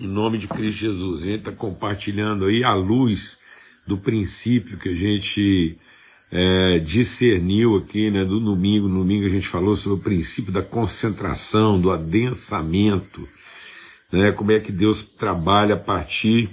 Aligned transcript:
Em 0.00 0.06
nome 0.06 0.38
de 0.38 0.48
Cristo 0.48 0.80
Jesus. 0.80 1.22
A 1.22 1.26
gente 1.26 1.40
está 1.40 1.52
compartilhando 1.52 2.46
aí 2.46 2.64
a 2.64 2.72
luz 2.72 3.36
do 3.86 3.98
princípio 3.98 4.78
que 4.78 4.88
a 4.88 4.94
gente 4.94 5.76
é, 6.32 6.78
discerniu 6.78 7.76
aqui, 7.76 8.10
né, 8.10 8.24
do 8.24 8.40
domingo. 8.40 8.88
No 8.88 9.00
domingo 9.00 9.26
a 9.26 9.28
gente 9.28 9.46
falou 9.46 9.76
sobre 9.76 9.98
o 9.98 10.02
princípio 10.02 10.50
da 10.50 10.62
concentração, 10.62 11.78
do 11.78 11.90
adensamento, 11.90 13.28
né, 14.10 14.32
como 14.32 14.52
é 14.52 14.58
que 14.58 14.72
Deus 14.72 15.02
trabalha 15.02 15.74
a 15.74 15.78
partir 15.78 16.48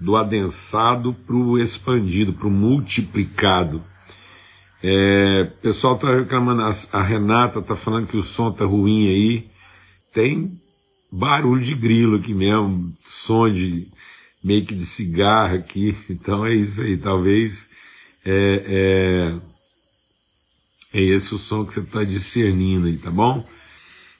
do 0.00 0.16
adensado 0.16 1.14
para 1.24 1.36
o 1.36 1.56
expandido, 1.56 2.32
para 2.32 2.48
o 2.48 2.50
multiplicado. 2.50 3.80
É, 4.82 5.48
o 5.56 5.60
pessoal 5.60 5.94
está 5.94 6.16
reclamando, 6.16 6.62
a, 6.92 7.02
Renata 7.02 7.60
está 7.60 7.76
falando 7.76 8.08
que 8.08 8.16
o 8.16 8.24
som 8.24 8.48
está 8.48 8.64
ruim 8.64 9.06
aí. 9.06 9.44
Tem 10.12 10.50
barulho 11.10 11.64
de 11.64 11.74
grilo 11.74 12.16
aqui 12.16 12.34
mesmo, 12.34 12.78
som 13.04 13.50
de 13.50 13.86
meio 14.44 14.64
que 14.64 14.74
de 14.74 14.86
cigarro 14.86 15.56
aqui. 15.56 15.96
Então 16.10 16.44
é 16.44 16.54
isso 16.54 16.82
aí, 16.82 16.96
talvez 16.96 17.70
é, 18.24 19.34
é, 20.92 20.98
é 20.98 21.02
esse 21.02 21.34
o 21.34 21.38
som 21.38 21.64
que 21.64 21.74
você 21.74 21.80
está 21.80 22.04
discernindo 22.04 22.86
aí, 22.86 22.96
tá 22.98 23.10
bom? 23.10 23.44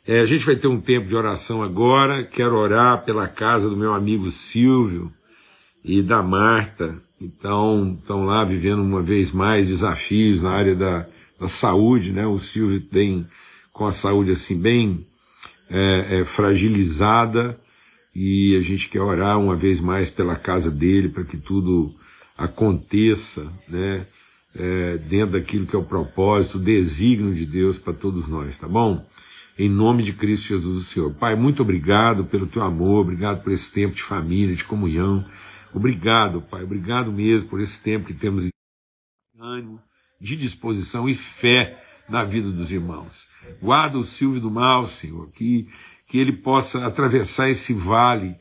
É, 0.06 0.20
a 0.20 0.27
gente 0.27 0.47
vai 0.47 0.56
ter 0.56 0.69
um 0.69 0.80
tempo 0.80 1.06
de 1.06 1.14
oração 1.14 1.62
agora. 1.62 2.24
Quero 2.24 2.56
orar 2.56 3.05
pela 3.05 3.28
casa 3.28 3.69
do 3.69 3.77
meu 3.77 3.92
amigo 3.92 4.30
Silvio 4.30 5.11
e 5.84 6.00
da 6.00 6.23
Marta. 6.23 6.95
Então, 7.20 7.95
estão 7.98 8.25
lá 8.25 8.42
vivendo 8.42 8.80
uma 8.80 9.02
vez 9.02 9.33
mais 9.33 9.66
desafios 9.66 10.41
na 10.41 10.50
área 10.50 10.75
da, 10.75 11.06
da 11.39 11.48
saúde, 11.48 12.12
né? 12.12 12.27
O 12.27 12.39
Silvio 12.39 12.80
tem 12.80 13.27
com 13.73 13.86
a 13.86 13.92
saúde 13.92 14.30
assim 14.30 14.59
bem 14.59 14.98
é, 15.70 16.20
é, 16.20 16.24
fragilizada 16.24 17.56
e 18.14 18.56
a 18.56 18.62
gente 18.62 18.88
quer 18.88 19.00
orar 19.00 19.38
uma 19.38 19.54
vez 19.54 19.80
mais 19.80 20.10
pela 20.10 20.36
casa 20.36 20.70
dele 20.70 21.10
para 21.10 21.24
que 21.24 21.36
tudo 21.36 21.88
aconteça, 22.36 23.47
né? 23.69 24.06
É, 24.56 24.97
dentro 25.08 25.38
daquilo 25.38 25.66
que 25.66 25.77
é 25.77 25.78
o 25.78 25.84
propósito, 25.84 26.58
o 26.58 26.62
desígnio 26.62 27.34
de 27.34 27.47
Deus 27.47 27.78
para 27.78 27.92
todos 27.92 28.27
nós, 28.28 28.58
tá 28.58 28.66
bom? 28.66 28.98
Em 29.58 29.69
nome 29.69 30.02
de 30.02 30.12
Cristo 30.12 30.48
Jesus, 30.48 30.83
o 30.83 30.84
Senhor. 30.84 31.14
Pai, 31.19 31.36
muito 31.36 31.62
obrigado 31.62 32.25
pelo 32.25 32.47
teu 32.47 32.62
amor, 32.62 33.03
obrigado 33.03 33.42
por 33.42 33.53
esse 33.53 33.70
tempo 33.70 33.94
de 33.94 34.03
família, 34.03 34.56
de 34.56 34.64
comunhão. 34.64 35.22
Obrigado, 35.75 36.41
Pai, 36.42 36.64
obrigado 36.64 37.12
mesmo 37.12 37.48
por 37.50 37.60
esse 37.60 37.82
tempo 37.82 38.06
que 38.06 38.14
temos 38.14 38.44
de 38.44 38.50
ânimo, 39.38 39.78
de 40.20 40.34
disposição 40.34 41.08
e 41.08 41.14
fé 41.14 41.78
na 42.08 42.25
vida 42.25 42.50
dos 42.50 42.72
irmãos. 42.72 43.28
Guarda 43.61 43.98
o 43.98 44.05
Silvio 44.05 44.41
do 44.41 44.50
mal, 44.50 44.89
Senhor, 44.89 45.31
que, 45.33 45.67
que 46.08 46.19
ele 46.19 46.33
possa 46.33 46.86
atravessar 46.86 47.48
esse 47.50 47.72
vale 47.72 48.34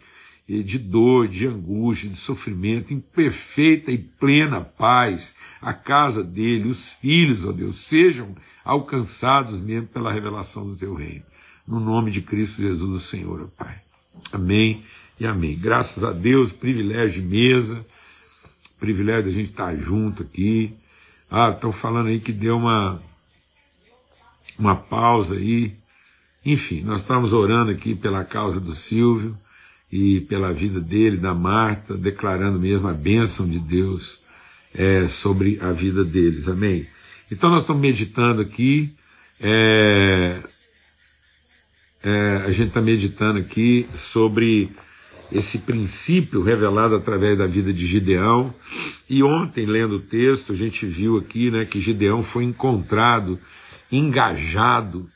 de 0.47 0.79
dor, 0.79 1.27
de 1.27 1.45
angústia, 1.45 2.09
de 2.09 2.15
sofrimento, 2.15 2.93
em 2.93 2.99
perfeita 2.99 3.91
e 3.91 3.97
plena 3.97 4.61
paz. 4.61 5.35
A 5.61 5.73
casa 5.73 6.23
dele, 6.23 6.69
os 6.69 6.89
filhos, 6.89 7.43
ó 7.43 7.51
Deus, 7.51 7.79
sejam 7.79 8.33
alcançados 8.63 9.59
mesmo 9.59 9.87
pela 9.89 10.11
revelação 10.11 10.65
do 10.65 10.75
teu 10.75 10.93
reino. 10.93 11.23
No 11.67 11.79
nome 11.79 12.11
de 12.11 12.21
Cristo 12.21 12.61
Jesus, 12.61 13.03
o 13.03 13.05
Senhor, 13.05 13.41
ó 13.41 13.63
Pai. 13.63 13.75
Amém 14.31 14.81
e 15.19 15.25
amém. 15.25 15.57
Graças 15.59 16.03
a 16.03 16.11
Deus, 16.11 16.51
privilégio 16.51 17.21
de 17.21 17.27
mesa, 17.27 17.85
privilégio 18.79 19.23
de 19.23 19.29
a 19.29 19.33
gente 19.33 19.51
estar 19.51 19.75
junto 19.75 20.23
aqui. 20.23 20.71
Ah, 21.29 21.49
estão 21.49 21.73
falando 21.73 22.07
aí 22.07 22.19
que 22.19 22.31
deu 22.31 22.57
uma 22.57 23.01
uma 24.57 24.75
pausa 24.75 25.35
aí. 25.35 25.71
Enfim, 26.45 26.81
nós 26.83 27.01
estamos 27.01 27.33
orando 27.33 27.71
aqui 27.71 27.95
pela 27.95 28.23
causa 28.23 28.59
do 28.59 28.73
Silvio 28.73 29.35
e 29.91 30.21
pela 30.21 30.53
vida 30.53 30.79
dele, 30.79 31.17
da 31.17 31.33
Marta, 31.33 31.95
declarando 31.95 32.59
mesmo 32.59 32.87
a 32.87 32.93
bênção 32.93 33.47
de 33.47 33.59
Deus 33.59 34.19
é, 34.75 35.07
sobre 35.07 35.59
a 35.61 35.71
vida 35.71 36.03
deles. 36.03 36.47
Amém? 36.47 36.85
Então 37.31 37.49
nós 37.49 37.61
estamos 37.61 37.81
meditando 37.81 38.41
aqui. 38.41 38.89
É, 39.39 40.39
é, 42.03 42.43
a 42.45 42.51
gente 42.51 42.69
está 42.69 42.81
meditando 42.81 43.39
aqui 43.39 43.87
sobre 43.95 44.69
esse 45.31 45.59
princípio 45.59 46.41
revelado 46.41 46.95
através 46.95 47.37
da 47.37 47.45
vida 47.45 47.73
de 47.73 47.85
Gideão. 47.85 48.53
E 49.09 49.23
ontem, 49.23 49.65
lendo 49.65 49.97
o 49.97 50.01
texto, 50.01 50.53
a 50.53 50.55
gente 50.55 50.85
viu 50.85 51.17
aqui 51.17 51.51
né, 51.51 51.65
que 51.65 51.81
Gideão 51.81 52.23
foi 52.23 52.43
encontrado 52.43 53.37
engajado, 53.91 55.07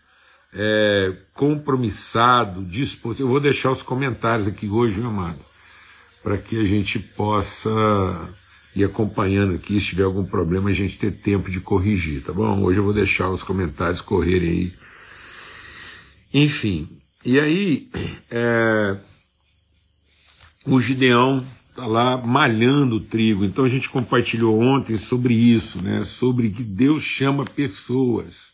é, 0.53 1.13
compromissado, 1.33 2.63
disposto. 2.65 3.21
Eu 3.21 3.27
vou 3.27 3.39
deixar 3.39 3.71
os 3.71 3.81
comentários 3.81 4.47
aqui 4.47 4.67
hoje, 4.67 4.99
meu 4.99 5.09
amado, 5.09 5.39
para 6.23 6.37
que 6.37 6.59
a 6.59 6.63
gente 6.63 6.99
possa 6.99 7.69
ir 8.75 8.83
acompanhando 8.83 9.55
aqui. 9.55 9.79
Se 9.79 9.87
tiver 9.87 10.03
algum 10.03 10.25
problema, 10.25 10.69
a 10.69 10.73
gente 10.73 10.97
ter 10.97 11.11
tempo 11.11 11.49
de 11.49 11.59
corrigir, 11.59 12.23
tá 12.23 12.33
bom? 12.33 12.61
Hoje 12.63 12.79
eu 12.79 12.83
vou 12.83 12.93
deixar 12.93 13.29
os 13.29 13.43
comentários 13.43 14.01
correrem 14.01 14.49
aí. 14.49 14.73
Enfim, 16.33 16.87
e 17.25 17.39
aí 17.39 17.89
é, 18.29 18.97
o 20.65 20.79
Gideão 20.79 21.45
está 21.69 21.85
lá 21.85 22.17
malhando 22.17 22.97
o 22.97 23.01
trigo. 23.01 23.43
Então 23.43 23.65
a 23.65 23.69
gente 23.69 23.89
compartilhou 23.89 24.59
ontem 24.59 24.97
sobre 24.97 25.33
isso, 25.33 25.81
né? 25.81 26.03
Sobre 26.03 26.49
que 26.49 26.63
Deus 26.63 27.03
chama 27.03 27.45
pessoas 27.45 28.50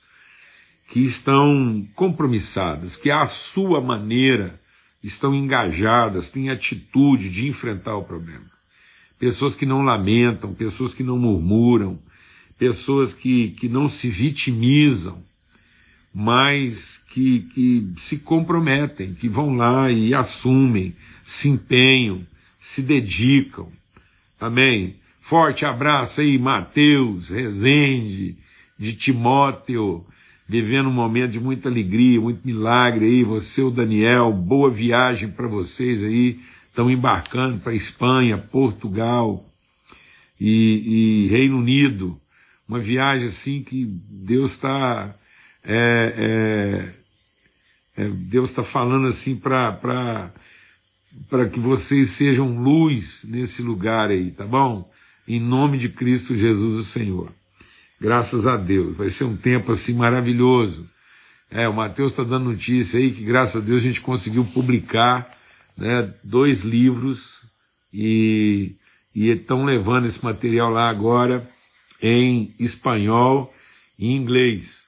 que 0.87 1.01
estão 1.05 1.85
compromissadas, 1.95 2.95
que 2.95 3.11
à 3.11 3.25
sua 3.25 3.81
maneira 3.81 4.57
estão 5.03 5.35
engajadas, 5.35 6.29
têm 6.29 6.49
atitude 6.49 7.29
de 7.29 7.47
enfrentar 7.47 7.95
o 7.95 8.03
problema. 8.03 8.45
Pessoas 9.19 9.55
que 9.55 9.65
não 9.65 9.83
lamentam, 9.83 10.53
pessoas 10.53 10.93
que 10.93 11.03
não 11.03 11.17
murmuram, 11.17 11.97
pessoas 12.57 13.13
que, 13.13 13.49
que 13.51 13.67
não 13.67 13.89
se 13.89 14.09
vitimizam, 14.09 15.21
mas 16.13 16.99
que, 17.09 17.41
que 17.53 17.93
se 17.97 18.19
comprometem, 18.19 19.13
que 19.13 19.27
vão 19.27 19.55
lá 19.55 19.91
e 19.91 20.13
assumem, 20.13 20.95
se 21.25 21.49
empenham, 21.49 22.21
se 22.59 22.81
dedicam. 22.81 23.67
Amém? 24.39 24.95
Forte 25.21 25.65
abraço 25.65 26.21
aí, 26.21 26.37
Mateus, 26.37 27.29
Rezende, 27.29 28.35
de 28.79 28.93
Timóteo, 28.93 30.05
vivendo 30.47 30.87
um 30.87 30.93
momento 30.93 31.31
de 31.31 31.39
muita 31.39 31.67
alegria, 31.67 32.21
muito 32.21 32.45
milagre 32.45 33.05
aí. 33.05 33.23
Você, 33.23 33.61
o 33.61 33.69
Daniel, 33.69 34.31
boa 34.31 34.69
viagem 34.69 35.29
para 35.29 35.47
vocês 35.47 36.03
aí. 36.03 36.39
Estão 36.69 36.89
embarcando 36.89 37.59
para 37.59 37.73
Espanha, 37.73 38.37
Portugal 38.37 39.43
e, 40.39 41.25
e, 41.25 41.27
Reino 41.27 41.57
Unido. 41.57 42.15
Uma 42.69 42.79
viagem 42.79 43.27
assim 43.27 43.63
que 43.63 43.85
Deus 44.25 44.51
está. 44.51 45.13
É, 45.63 46.13
é, 47.97 48.03
é, 48.03 48.09
Deus 48.29 48.49
está 48.49 48.63
falando 48.63 49.07
assim 49.07 49.35
para 49.35 50.31
para 51.29 51.49
que 51.49 51.59
vocês 51.59 52.11
sejam 52.11 52.61
luz 52.61 53.21
nesse 53.23 53.63
lugar 53.63 54.09
aí, 54.11 54.29
tá 54.29 54.45
bom? 54.45 54.87
Em 55.27 55.39
nome 55.39 55.79
de 55.79 55.89
Cristo 55.89 56.37
Jesus, 56.37 56.79
o 56.79 56.83
Senhor. 56.83 57.31
Graças 57.99 58.45
a 58.45 58.55
Deus. 58.55 58.95
Vai 58.95 59.09
ser 59.09 59.23
um 59.23 59.35
tempo 59.35 59.71
assim 59.71 59.93
maravilhoso. 59.93 60.87
É, 61.49 61.67
o 61.67 61.73
Mateus 61.73 62.11
está 62.11 62.23
dando 62.23 62.51
notícia 62.51 62.99
aí 62.99 63.11
que, 63.11 63.23
graças 63.23 63.61
a 63.61 63.65
Deus, 63.65 63.81
a 63.81 63.85
gente 63.85 64.01
conseguiu 64.01 64.45
publicar 64.45 65.27
né, 65.77 66.11
dois 66.23 66.61
livros 66.61 67.41
e, 67.93 68.75
estão 69.15 69.65
levando 69.65 70.05
esse 70.05 70.23
material 70.23 70.69
lá 70.69 70.89
agora 70.89 71.47
em 72.01 72.53
espanhol 72.59 73.51
e 73.97 74.11
inglês. 74.11 74.81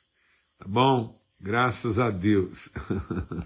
Tá 0.59 0.65
bom? 0.67 1.11
Graças 1.41 1.97
a 1.99 2.11
Deus. 2.11 2.69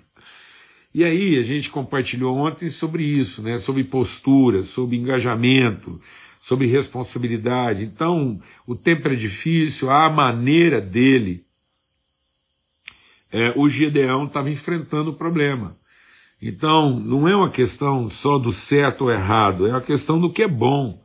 e 0.93 1.05
aí, 1.05 1.37
a 1.37 1.43
gente 1.43 1.69
compartilhou 1.69 2.35
ontem 2.35 2.69
sobre 2.69 3.03
isso, 3.03 3.41
né? 3.41 3.57
Sobre 3.57 3.83
postura, 3.85 4.63
sobre 4.63 4.97
engajamento, 4.97 5.97
sobre 6.41 6.67
responsabilidade. 6.67 7.85
Então, 7.85 8.37
o 8.67 8.75
tempo 8.75 9.07
é 9.07 9.15
difícil, 9.15 9.89
a 9.89 10.09
maneira 10.09 10.79
dele, 10.79 11.41
é, 13.31 13.51
o 13.55 13.67
Gideão 13.67 14.25
estava 14.25 14.49
enfrentando 14.49 15.11
o 15.11 15.15
problema. 15.15 15.75
Então, 16.41 16.99
não 16.99 17.27
é 17.27 17.35
uma 17.35 17.49
questão 17.49 18.09
só 18.09 18.37
do 18.37 18.53
certo 18.53 19.05
ou 19.05 19.11
errado, 19.11 19.65
é 19.65 19.71
uma 19.71 19.81
questão 19.81 20.19
do 20.19 20.31
que 20.31 20.43
é 20.43 20.47
bom. 20.47 20.97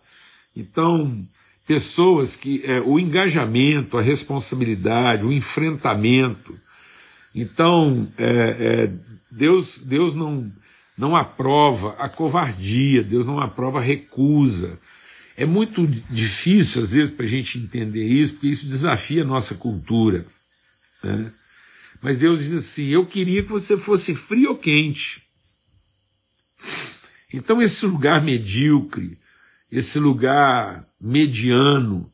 Então, 0.56 1.16
pessoas 1.66 2.34
que 2.34 2.62
é, 2.64 2.80
o 2.80 2.98
engajamento, 2.98 3.96
a 3.96 4.02
responsabilidade, 4.02 5.24
o 5.24 5.32
enfrentamento. 5.32 6.54
Então, 7.34 8.08
é, 8.18 8.24
é, 8.26 8.90
Deus, 9.30 9.78
Deus 9.78 10.14
não, 10.14 10.50
não 10.96 11.14
aprova 11.14 11.94
a 11.98 12.08
covardia, 12.08 13.04
Deus 13.04 13.26
não 13.26 13.38
aprova 13.38 13.78
a 13.78 13.82
recusa. 13.82 14.78
É 15.38 15.46
muito 15.46 15.86
difícil, 16.10 16.82
às 16.82 16.90
vezes, 16.90 17.14
para 17.14 17.24
a 17.24 17.28
gente 17.28 17.58
entender 17.58 18.04
isso, 18.04 18.32
porque 18.32 18.48
isso 18.48 18.66
desafia 18.66 19.22
a 19.22 19.26
nossa 19.26 19.54
cultura. 19.54 20.26
Né? 21.04 21.32
Mas 22.02 22.18
Deus 22.18 22.40
diz 22.40 22.52
assim: 22.54 22.88
Eu 22.88 23.06
queria 23.06 23.44
que 23.44 23.48
você 23.48 23.76
fosse 23.76 24.16
frio 24.16 24.50
ou 24.50 24.58
quente. 24.58 25.22
Então, 27.32 27.62
esse 27.62 27.86
lugar 27.86 28.20
medíocre, 28.20 29.16
esse 29.70 30.00
lugar 30.00 30.84
mediano, 31.00 32.04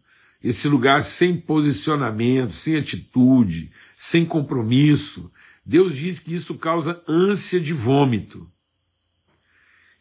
esse 0.42 0.68
lugar 0.68 1.02
sem 1.02 1.34
posicionamento, 1.34 2.52
sem 2.52 2.76
atitude, 2.76 3.70
sem 3.96 4.26
compromisso, 4.26 5.32
Deus 5.64 5.96
diz 5.96 6.18
que 6.18 6.34
isso 6.34 6.56
causa 6.56 7.02
ânsia 7.08 7.58
de 7.58 7.72
vômito. 7.72 8.43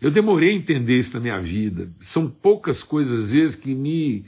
Eu 0.03 0.11
demorei 0.11 0.49
a 0.49 0.53
entender 0.53 0.99
isso 0.99 1.13
na 1.13 1.21
minha 1.21 1.39
vida. 1.39 1.89
São 2.01 2.29
poucas 2.29 2.83
coisas, 2.83 3.27
às 3.27 3.31
vezes, 3.31 3.55
que 3.55 3.73
me, 3.73 4.25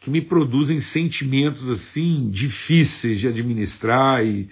que 0.00 0.10
me 0.10 0.20
produzem 0.20 0.80
sentimentos 0.80 1.68
assim 1.68 2.28
difíceis 2.28 3.20
de 3.20 3.28
administrar. 3.28 4.26
E, 4.26 4.50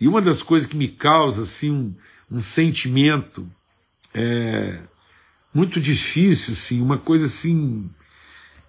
e 0.00 0.06
uma 0.06 0.22
das 0.22 0.40
coisas 0.40 0.68
que 0.68 0.76
me 0.76 0.86
causa 0.86 1.42
assim, 1.42 1.72
um, 1.72 1.94
um 2.30 2.40
sentimento 2.40 3.44
é, 4.14 4.78
muito 5.52 5.80
difícil, 5.80 6.52
assim, 6.52 6.80
uma 6.80 6.98
coisa 6.98 7.26
assim, 7.26 7.84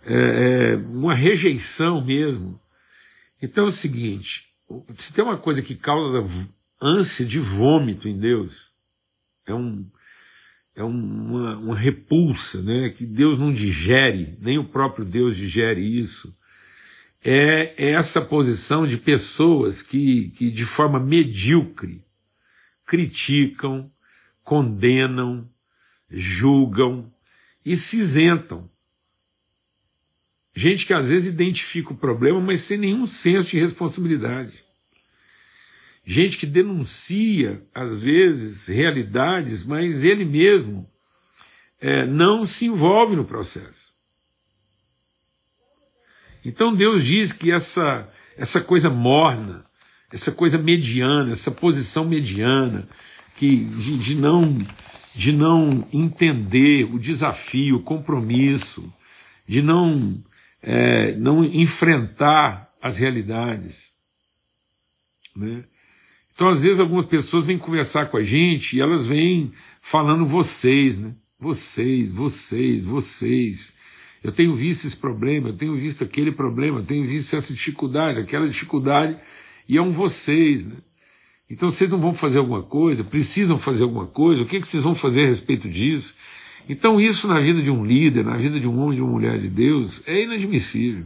é, 0.08 0.74
é, 0.74 0.76
uma 0.88 1.14
rejeição 1.14 2.04
mesmo. 2.04 2.60
Então 3.44 3.66
é 3.66 3.68
o 3.68 3.72
seguinte: 3.72 4.46
se 4.98 5.14
tem 5.14 5.24
uma 5.24 5.38
coisa 5.38 5.62
que 5.62 5.76
causa 5.76 6.28
ânsia 6.82 7.24
de 7.24 7.38
vômito 7.38 8.08
em 8.08 8.18
Deus, 8.18 8.70
é 9.46 9.54
um 9.54 9.86
é 10.76 10.84
uma, 10.84 11.58
uma 11.58 11.76
repulsa, 11.76 12.62
né, 12.62 12.90
que 12.90 13.06
Deus 13.06 13.40
não 13.40 13.54
digere, 13.54 14.36
nem 14.42 14.58
o 14.58 14.64
próprio 14.64 15.06
Deus 15.06 15.36
digere 15.36 15.82
isso, 15.82 16.34
é, 17.24 17.74
é 17.78 17.92
essa 17.92 18.22
posição 18.22 18.86
de 18.88 18.98
pessoas 18.98 19.82
que, 19.82 20.32
que 20.32 20.52
de 20.52 20.66
forma 20.66 21.00
medíocre 21.00 22.02
criticam, 22.86 23.90
condenam, 24.44 25.48
julgam 26.12 27.06
e 27.66 27.78
se 27.78 27.98
isentam. 27.98 28.68
Gente 30.56 30.86
que 30.86 30.94
às 30.94 31.10
vezes 31.10 31.34
identifica 31.34 31.94
o 31.94 31.98
problema, 31.98 32.40
mas 32.40 32.62
sem 32.62 32.78
nenhum 32.78 33.08
senso 33.08 33.52
de 33.52 33.60
responsabilidade 33.60 34.63
gente 36.06 36.38
que 36.38 36.46
denuncia, 36.46 37.62
às 37.74 38.00
vezes, 38.00 38.68
realidades, 38.68 39.64
mas 39.64 40.04
ele 40.04 40.26
mesmo 40.26 40.86
é, 41.82 42.06
não 42.06 42.46
se 42.46 42.66
envolve 42.66 43.16
no 43.16 43.26
processo. 43.26 43.84
Então 46.46 46.76
Deus 46.76 47.06
diz 47.06 47.32
que 47.32 47.52
essa, 47.52 48.08
essa 48.38 48.60
coisa 48.60 48.90
morna, 48.90 49.66
essa 50.12 50.32
coisa 50.32 50.58
mediana, 50.58 51.32
essa 51.32 51.52
posição 51.52 52.06
mediana, 52.06 52.88
que 53.38 53.66
de, 53.66 53.98
de 53.98 54.16
não 54.16 54.66
de 55.16 55.32
não 55.32 55.88
entender 55.94 56.86
o 56.86 56.98
desafio, 56.98 57.78
o 57.78 57.84
compromisso, 57.84 58.84
de 59.48 59.62
não, 59.62 60.18
é, 60.62 61.16
não 61.16 61.44
enfrentar 61.44 62.68
as 62.82 62.98
realidades. 62.98 63.92
Né? 65.36 65.64
Então, 66.44 66.52
às 66.52 66.64
vezes, 66.64 66.82
algumas 66.82 67.06
pessoas 67.06 67.46
vêm 67.46 67.58
conversar 67.58 68.08
com 68.08 68.18
a 68.18 68.22
gente 68.22 68.76
e 68.76 68.82
elas 68.82 69.08
vêm 69.08 69.50
falando 69.82 70.26
vocês, 70.26 71.00
né? 71.00 71.14
Vocês, 71.40 72.12
vocês, 72.12 72.84
vocês. 72.84 73.72
Eu 74.22 74.30
tenho 74.30 74.54
visto 74.54 74.86
esse 74.86 74.98
problema, 74.98 75.48
eu 75.48 75.54
tenho 75.54 75.74
visto 75.78 76.04
aquele 76.04 76.34
problema, 76.34 76.80
eu 76.80 76.84
tenho 76.84 77.08
visto 77.08 77.34
essa 77.34 77.54
dificuldade, 77.54 78.20
aquela 78.20 78.46
dificuldade, 78.46 79.16
e 79.70 79.78
é 79.78 79.82
um 79.82 79.92
vocês, 79.92 80.66
né? 80.66 80.76
Então 81.50 81.72
vocês 81.72 81.90
não 81.90 81.98
vão 81.98 82.14
fazer 82.14 82.40
alguma 82.40 82.62
coisa, 82.62 83.06
precisam 83.06 83.58
fazer 83.58 83.84
alguma 83.84 84.08
coisa, 84.08 84.42
o 84.42 84.46
que, 84.46 84.60
que 84.60 84.68
vocês 84.68 84.84
vão 84.84 84.96
fazer 84.96 85.24
a 85.24 85.28
respeito 85.28 85.70
disso? 85.70 86.14
Então, 86.68 87.00
isso 87.00 87.26
na 87.26 87.40
vida 87.40 87.62
de 87.62 87.72
um 87.72 87.86
líder, 87.86 88.26
na 88.26 88.36
vida 88.36 88.60
de 88.60 88.68
um 88.68 88.78
homem, 88.82 88.98
de 88.98 89.02
uma 89.02 89.14
mulher 89.14 89.40
de 89.40 89.48
Deus, 89.48 90.02
é 90.06 90.24
inadmissível. 90.24 91.06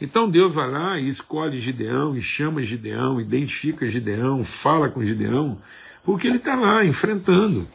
Então 0.00 0.28
Deus 0.28 0.54
vai 0.54 0.70
lá 0.70 0.98
e 0.98 1.08
escolhe 1.08 1.60
Gideão, 1.60 2.16
e 2.16 2.22
chama 2.22 2.62
Gideão, 2.62 3.20
identifica 3.20 3.90
Gideão, 3.90 4.44
fala 4.44 4.88
com 4.88 5.04
Gideão, 5.04 5.58
porque 6.04 6.26
ele 6.26 6.38
está 6.38 6.54
lá 6.54 6.84
enfrentando. 6.84 7.66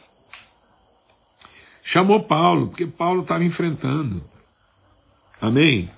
Chamou 1.82 2.22
Paulo, 2.22 2.68
porque 2.68 2.86
Paulo 2.86 3.22
estava 3.22 3.42
enfrentando. 3.42 4.22
Amém? 5.40 5.90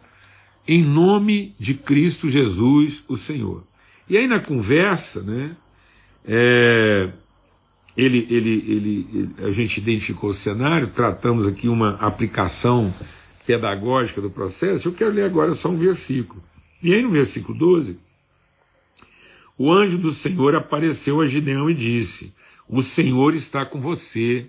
Em 0.67 0.83
nome 0.83 1.55
de 1.59 1.75
Cristo 1.75 2.31
Jesus, 2.31 3.05
o 3.09 3.17
Senhor. 3.17 3.63
E 4.09 4.17
aí 4.17 4.27
na 4.27 4.41
conversa, 4.41 5.23
né, 5.23 5.57
é, 6.25 7.09
ele, 7.97 8.27
ele, 8.31 8.65
ele, 8.67 9.07
ele, 9.13 9.47
a 9.47 9.51
gente 9.51 9.79
identificou 9.79 10.31
o 10.31 10.35
cenário, 10.35 10.89
tratamos 10.89 11.47
aqui 11.47 11.69
uma 11.69 11.97
aplicação 11.97 12.95
pedagógica 13.47 14.21
do 14.21 14.31
processo, 14.31 14.89
eu 14.89 14.93
quero 14.93 15.13
ler 15.13 15.25
agora 15.25 15.55
só 15.55 15.69
um 15.69 15.79
versículo. 15.79 16.43
E 16.83 16.93
aí 16.95 17.03
no 17.03 17.11
versículo 17.11 17.57
12, 17.57 17.99
o 19.59 19.73
anjo 19.73 19.99
do 19.99 20.13
Senhor 20.13 20.55
apareceu 20.55 21.21
a 21.21 21.27
Gideão 21.27 21.71
e 21.71 21.75
disse: 21.75 22.35
O 22.69 22.83
Senhor 22.83 23.35
está 23.35 23.65
com 23.65 23.81
você, 23.81 24.49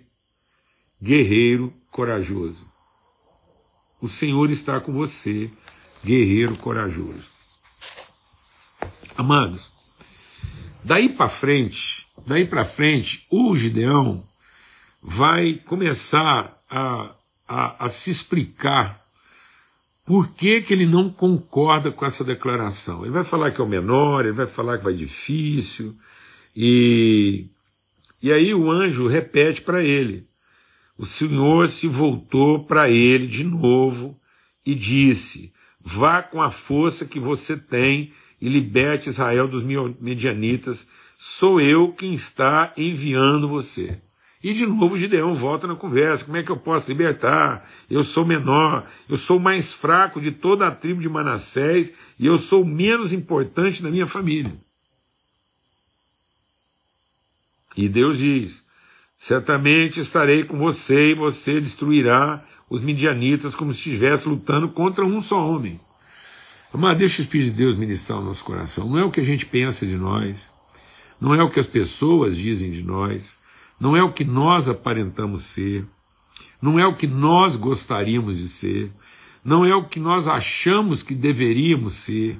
guerreiro 1.02 1.72
corajoso. 1.92 2.66
O 4.02 4.10
Senhor 4.10 4.50
está 4.50 4.80
com 4.80 4.92
você, 4.92 5.50
guerreiro 6.04 6.56
corajoso. 6.56 7.24
Amados, 9.16 9.70
daí 10.84 11.10
para 11.10 11.30
frente, 11.30 12.08
daí 12.26 12.48
para 12.48 12.66
frente, 12.66 13.28
o 13.32 13.56
Gideão 13.56 14.24
vai 15.04 15.56
começar 15.66 16.58
a 16.70 17.14
a, 17.48 17.86
a 17.86 17.90
se 17.90 18.10
explicar 18.10 18.98
por 20.06 20.36
que, 20.36 20.62
que 20.62 20.74
ele 20.74 20.86
não 20.86 21.10
concorda 21.10 21.92
com 21.92 22.06
essa 22.06 22.24
declaração. 22.24 23.04
Ele 23.04 23.12
vai 23.12 23.24
falar 23.24 23.52
que 23.52 23.62
é 23.62 23.64
o 23.64 23.68
menor, 23.68 24.26
ele 24.26 24.34
vai 24.34 24.48
falar 24.48 24.78
que 24.78 24.84
vai 24.84 24.94
difícil, 24.94 25.94
e, 26.56 27.46
e 28.22 28.32
aí 28.32 28.54
o 28.54 28.70
anjo 28.70 29.08
repete 29.08 29.62
para 29.62 29.84
ele. 29.84 30.24
O 30.98 31.06
Senhor 31.06 31.70
se 31.70 31.88
voltou 31.88 32.66
para 32.66 32.90
ele 32.90 33.28
de 33.28 33.44
novo 33.44 34.16
e 34.66 34.76
disse: 34.76 35.52
Vá 35.84 36.22
com 36.22 36.42
a 36.42 36.52
força 36.52 37.06
que 37.06 37.20
você 37.20 37.58
tem 37.58 38.14
e 38.42 38.48
liberte 38.48 39.10
Israel 39.10 39.48
dos 39.48 39.64
medianitas. 40.00 40.88
Sou 41.18 41.60
eu 41.60 41.92
quem 41.94 42.14
está 42.14 42.74
enviando 42.78 43.48
você. 43.48 43.98
E 44.44 44.54
de 44.54 44.66
novo 44.66 44.98
Gideão 44.98 45.34
volta 45.34 45.66
na 45.66 45.76
conversa: 45.76 46.26
como 46.26 46.36
é 46.36 46.44
que 46.44 46.50
eu 46.52 46.58
posso 46.58 46.88
libertar? 46.90 47.66
Eu 47.90 48.04
sou 48.04 48.26
menor, 48.26 48.86
eu 49.08 49.16
sou 49.16 49.40
mais 49.40 49.72
fraco 49.72 50.20
de 50.20 50.32
toda 50.32 50.68
a 50.68 50.72
tribo 50.72 51.02
de 51.02 51.08
Manassés 51.08 51.94
e 52.20 52.26
eu 52.26 52.38
sou 52.38 52.66
menos 52.66 53.14
importante 53.14 53.82
da 53.82 53.90
minha 53.90 54.06
família. 54.06 54.52
E 57.78 57.88
Deus 57.88 58.18
diz: 58.18 58.64
certamente 59.18 60.02
estarei 60.02 60.44
com 60.44 60.58
você 60.58 61.12
e 61.12 61.16
você 61.16 61.62
destruirá 61.62 62.44
os 62.70 62.82
midianitas 62.82 63.56
como 63.56 63.72
se 63.72 63.80
estivesse 63.80 64.28
lutando 64.28 64.68
contra 64.74 65.06
um 65.06 65.22
só 65.22 65.48
homem. 65.48 65.80
Mas 66.74 66.98
deixa 66.98 67.22
o 67.22 67.24
Espírito 67.24 67.52
de 67.52 67.58
Deus 67.58 67.78
ministrar 67.78 68.20
o 68.20 68.24
nosso 68.24 68.44
coração. 68.44 68.90
Não 68.90 68.98
é 68.98 69.06
o 69.06 69.12
que 69.12 69.22
a 69.22 69.24
gente 69.24 69.46
pensa 69.46 69.86
de 69.86 69.96
nós, 69.96 70.50
não 71.22 71.34
é 71.34 71.42
o 71.42 71.50
que 71.50 71.60
as 71.60 71.68
pessoas 71.68 72.36
dizem 72.36 72.72
de 72.72 72.84
nós 72.84 73.43
não 73.84 73.98
é 73.98 74.02
o 74.02 74.14
que 74.14 74.24
nós 74.24 74.70
aparentamos 74.70 75.44
ser, 75.44 75.84
não 76.62 76.80
é 76.80 76.88
o 76.88 76.96
que 76.96 77.06
nós 77.06 77.58
gostaríamos 77.58 78.38
de 78.38 78.48
ser, 78.48 78.90
não 79.44 79.66
é 79.66 79.76
o 79.76 79.84
que 79.84 80.00
nós 80.00 80.26
achamos 80.26 81.04
que 81.04 81.14
deveríamos 81.14 81.96
ser, 81.98 82.40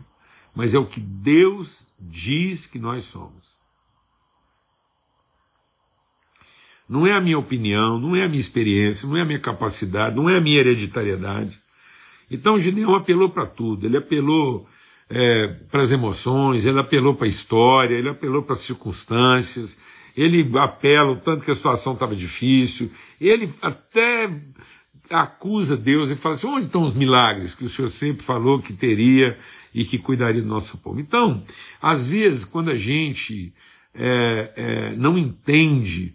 mas 0.56 0.74
é 0.74 0.80
o 0.80 0.86
que 0.86 1.02
Deus 1.02 1.86
diz 2.00 2.66
que 2.66 2.80
nós 2.80 3.04
somos. 3.04 3.44
Não 6.88 7.06
é 7.06 7.12
a 7.12 7.20
minha 7.20 7.38
opinião, 7.38 8.00
não 8.00 8.16
é 8.16 8.24
a 8.24 8.30
minha 8.30 8.40
experiência, 8.40 9.06
não 9.06 9.18
é 9.18 9.22
a 9.22 9.26
minha 9.26 9.40
capacidade, 9.40 10.16
não 10.16 10.30
é 10.30 10.38
a 10.38 10.42
minha 10.42 10.62
hereditariedade. 10.62 11.60
Então 12.32 12.58
Gideão 12.58 12.96
apelou 12.96 13.28
para 13.28 13.46
tudo, 13.46 13.86
ele 13.86 13.98
apelou 13.98 14.66
é, 15.10 15.48
para 15.70 15.82
as 15.82 15.92
emoções, 15.92 16.66
ele 16.66 16.80
apelou 16.80 17.14
para 17.14 17.26
a 17.26 17.30
história, 17.30 17.96
ele 17.96 18.08
apelou 18.08 18.44
para 18.44 18.54
as 18.54 18.62
circunstâncias, 18.62 19.78
ele 20.16 20.58
apela 20.58 21.12
o 21.12 21.16
tanto 21.16 21.44
que 21.44 21.52
a 21.52 21.56
situação 21.56 21.94
estava 21.94 22.16
difícil, 22.16 22.92
ele 23.20 23.52
até 23.62 24.30
acusa 25.10 25.76
Deus 25.76 26.12
e 26.12 26.16
fala 26.16 26.36
assim: 26.36 26.48
onde 26.48 26.66
estão 26.68 26.84
os 26.84 26.96
milagres 26.96 27.54
que 27.56 27.66
o 27.66 27.70
Senhor 27.70 27.90
sempre 27.90 28.24
falou 28.24 28.62
que 28.62 28.74
teria 28.74 29.38
e 29.74 29.84
que 29.86 29.98
cuidaria 29.98 30.42
do 30.42 30.48
nosso 30.48 30.78
povo? 30.78 31.00
Então, 31.00 31.44
às 31.82 32.08
vezes, 32.08 32.46
quando 32.46 32.70
a 32.70 32.78
gente 32.78 33.54
é, 33.96 34.52
é, 34.56 34.96
não 34.96 35.18
entende 35.18 36.14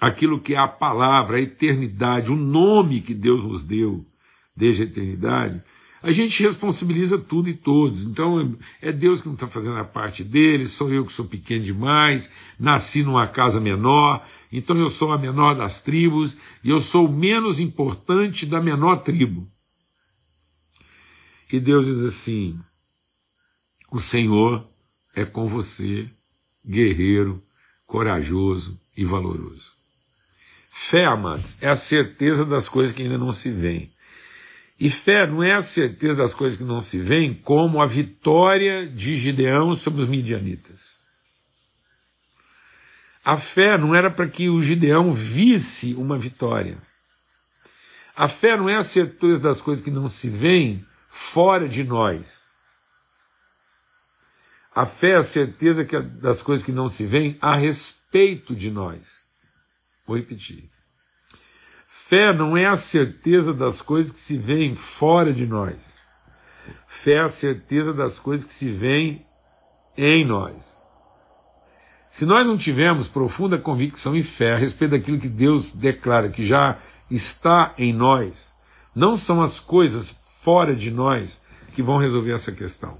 aquilo 0.00 0.40
que 0.40 0.54
é 0.54 0.58
a 0.58 0.68
palavra, 0.68 1.36
a 1.36 1.40
eternidade, 1.40 2.30
o 2.30 2.36
nome 2.36 3.00
que 3.00 3.14
Deus 3.14 3.44
nos 3.44 3.64
deu 3.64 4.04
desde 4.56 4.82
a 4.82 4.86
eternidade, 4.86 5.60
a 6.02 6.12
gente 6.12 6.42
responsabiliza 6.42 7.18
tudo 7.18 7.48
e 7.48 7.54
todos. 7.54 8.02
Então 8.02 8.56
é 8.80 8.90
Deus 8.90 9.20
que 9.20 9.26
não 9.26 9.34
está 9.34 9.46
fazendo 9.46 9.78
a 9.78 9.84
parte 9.84 10.24
dele, 10.24 10.66
sou 10.66 10.92
eu 10.92 11.04
que 11.04 11.12
sou 11.12 11.26
pequeno 11.26 11.64
demais, 11.64 12.30
nasci 12.58 13.02
numa 13.02 13.26
casa 13.26 13.60
menor, 13.60 14.26
então 14.52 14.76
eu 14.78 14.90
sou 14.90 15.12
a 15.12 15.18
menor 15.18 15.54
das 15.54 15.80
tribos 15.80 16.36
e 16.64 16.70
eu 16.70 16.80
sou 16.80 17.06
o 17.06 17.12
menos 17.12 17.60
importante 17.60 18.46
da 18.46 18.60
menor 18.60 18.96
tribo. 19.02 19.46
E 21.52 21.58
Deus 21.58 21.86
diz 21.86 21.98
assim: 21.98 22.58
o 23.92 24.00
Senhor 24.00 24.64
é 25.14 25.24
com 25.24 25.48
você, 25.48 26.08
guerreiro, 26.64 27.40
corajoso 27.86 28.78
e 28.96 29.04
valoroso. 29.04 29.70
Fé, 30.72 31.04
amados, 31.04 31.56
é 31.60 31.68
a 31.68 31.76
certeza 31.76 32.44
das 32.44 32.68
coisas 32.68 32.94
que 32.94 33.02
ainda 33.02 33.18
não 33.18 33.32
se 33.32 33.50
veem. 33.50 33.90
E 34.80 34.88
fé 34.88 35.26
não 35.26 35.42
é 35.42 35.52
a 35.54 35.62
certeza 35.62 36.14
das 36.14 36.32
coisas 36.32 36.56
que 36.56 36.64
não 36.64 36.80
se 36.80 36.98
veem, 36.98 37.34
como 37.34 37.82
a 37.82 37.86
vitória 37.86 38.86
de 38.86 39.18
Gideão 39.18 39.76
sobre 39.76 40.02
os 40.02 40.08
midianitas. 40.08 40.98
A 43.22 43.36
fé 43.36 43.76
não 43.76 43.94
era 43.94 44.10
para 44.10 44.26
que 44.26 44.48
o 44.48 44.62
Gideão 44.62 45.12
visse 45.12 45.92
uma 45.92 46.16
vitória. 46.18 46.78
A 48.16 48.26
fé 48.26 48.56
não 48.56 48.70
é 48.70 48.76
a 48.76 48.82
certeza 48.82 49.38
das 49.38 49.60
coisas 49.60 49.84
que 49.84 49.90
não 49.90 50.08
se 50.08 50.30
veem 50.30 50.82
fora 51.10 51.68
de 51.68 51.84
nós. 51.84 52.24
A 54.74 54.86
fé 54.86 55.10
é 55.10 55.16
a 55.16 55.22
certeza 55.22 55.84
das 56.22 56.40
coisas 56.40 56.64
que 56.64 56.72
não 56.72 56.88
se 56.88 57.04
veem 57.06 57.36
a 57.42 57.54
respeito 57.54 58.54
de 58.54 58.70
nós. 58.70 59.00
Vou 60.06 60.16
repetir. 60.16 60.79
Fé 62.10 62.32
não 62.32 62.56
é 62.56 62.66
a 62.66 62.76
certeza 62.76 63.54
das 63.54 63.80
coisas 63.80 64.10
que 64.10 64.18
se 64.18 64.36
veem 64.36 64.74
fora 64.74 65.32
de 65.32 65.46
nós. 65.46 65.76
Fé 66.88 67.12
é 67.12 67.20
a 67.20 67.28
certeza 67.28 67.94
das 67.94 68.18
coisas 68.18 68.44
que 68.44 68.52
se 68.52 68.68
veem 68.68 69.24
em 69.96 70.26
nós. 70.26 70.56
Se 72.10 72.26
nós 72.26 72.44
não 72.44 72.58
tivermos 72.58 73.06
profunda 73.06 73.56
convicção 73.58 74.16
e 74.16 74.24
fé 74.24 74.54
a 74.54 74.56
respeito 74.56 74.90
daquilo 74.90 75.20
que 75.20 75.28
Deus 75.28 75.70
declara 75.70 76.28
que 76.28 76.44
já 76.44 76.76
está 77.08 77.72
em 77.78 77.92
nós, 77.92 78.50
não 78.92 79.16
são 79.16 79.40
as 79.40 79.60
coisas 79.60 80.16
fora 80.42 80.74
de 80.74 80.90
nós 80.90 81.40
que 81.76 81.82
vão 81.82 81.96
resolver 81.96 82.32
essa 82.32 82.50
questão. 82.50 82.98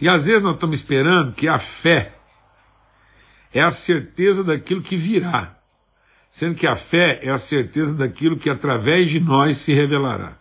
E 0.00 0.08
às 0.08 0.24
vezes 0.24 0.42
nós 0.42 0.54
estamos 0.54 0.78
esperando 0.78 1.34
que 1.34 1.46
a 1.46 1.58
fé 1.58 2.10
é 3.52 3.60
a 3.60 3.70
certeza 3.70 4.42
daquilo 4.42 4.80
que 4.80 4.96
virá 4.96 5.55
sendo 6.36 6.54
que 6.54 6.66
a 6.66 6.76
fé 6.76 7.18
é 7.22 7.30
a 7.30 7.38
certeza 7.38 7.94
daquilo 7.94 8.36
que 8.36 8.50
através 8.50 9.08
de 9.08 9.18
nós 9.18 9.56
se 9.56 9.72
revelará. 9.72 10.36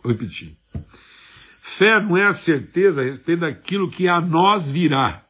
Vou 0.00 0.12
repetir. 0.12 0.52
Fé 1.60 2.00
não 2.00 2.16
é 2.16 2.24
a 2.24 2.32
certeza 2.32 3.00
a 3.00 3.04
respeito 3.04 3.40
daquilo 3.40 3.90
que 3.90 4.06
a 4.06 4.20
nós 4.20 4.70
virá. 4.70 5.20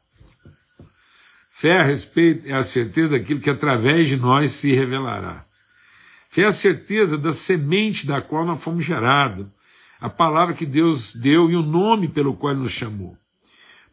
Fé 1.54 1.78
a 1.78 1.84
respeito, 1.84 2.46
é 2.46 2.52
a 2.52 2.62
certeza 2.62 3.18
daquilo 3.18 3.40
que 3.40 3.48
através 3.48 4.08
de 4.08 4.18
nós 4.18 4.52
se 4.52 4.74
revelará. 4.74 5.42
Fé 6.32 6.42
é 6.42 6.44
a 6.44 6.52
certeza 6.52 7.16
da 7.16 7.32
semente 7.32 8.06
da 8.06 8.20
qual 8.20 8.44
nós 8.44 8.62
fomos 8.62 8.84
gerados, 8.84 9.46
a 10.02 10.10
palavra 10.10 10.54
que 10.54 10.66
Deus 10.66 11.14
deu 11.14 11.50
e 11.50 11.56
o 11.56 11.62
nome 11.62 12.08
pelo 12.08 12.36
qual 12.36 12.54
nos 12.54 12.72
chamou. 12.72 13.14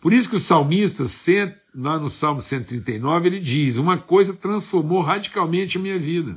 Por 0.05 0.13
isso 0.13 0.29
que 0.29 0.35
o 0.35 0.39
salmista, 0.39 1.03
lá 1.73 1.97
no 1.97 2.11
Salmo 2.11 2.39
139, 2.39 3.27
ele 3.27 3.39
diz: 3.39 3.75
Uma 3.75 3.97
coisa 3.97 4.35
transformou 4.35 5.01
radicalmente 5.01 5.79
a 5.79 5.81
minha 5.81 5.97
vida. 5.97 6.35